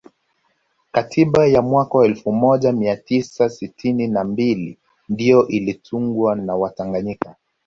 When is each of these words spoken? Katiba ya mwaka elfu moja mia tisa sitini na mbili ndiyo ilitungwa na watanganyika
Katiba 0.91 1.47
ya 1.47 1.61
mwaka 1.61 2.05
elfu 2.05 2.31
moja 2.31 2.71
mia 2.71 2.97
tisa 2.97 3.49
sitini 3.49 4.07
na 4.07 4.23
mbili 4.23 4.77
ndiyo 5.09 5.47
ilitungwa 5.47 6.35
na 6.35 6.55
watanganyika 6.55 7.35